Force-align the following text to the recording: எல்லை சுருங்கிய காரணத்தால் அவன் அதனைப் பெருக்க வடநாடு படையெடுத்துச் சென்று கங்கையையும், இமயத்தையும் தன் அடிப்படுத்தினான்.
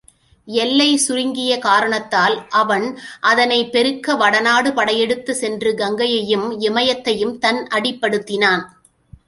எல்லை 0.47 0.97
சுருங்கிய 0.97 1.57
காரணத்தால் 1.59 2.47
அவன் 2.49 2.87
அதனைப் 3.21 3.71
பெருக்க 3.71 4.15
வடநாடு 4.15 4.71
படையெடுத்துச் 4.73 5.37
சென்று 5.37 5.73
கங்கையையும், 5.73 6.47
இமயத்தையும் 6.61 7.37
தன் 7.39 7.67
அடிப்படுத்தினான். 7.71 8.65